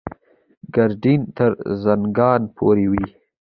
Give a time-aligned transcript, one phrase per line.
[0.75, 1.51] ګډین تر
[1.83, 3.05] زنګانه پورې وي.